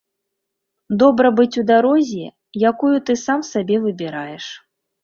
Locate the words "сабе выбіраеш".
3.55-4.55